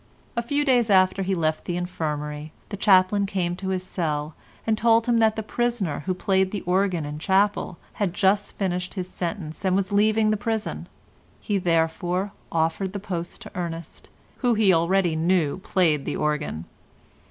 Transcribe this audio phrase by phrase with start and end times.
[0.35, 4.33] A few days after he had left the infirmary the chaplain came to his cell
[4.65, 8.95] and told him that the prisoner who played the organ in chapel had just finished
[8.95, 10.89] his sentence and was leaving the prison;
[11.39, 16.65] he therefore offered the post to Ernest, who he already knew played the organ.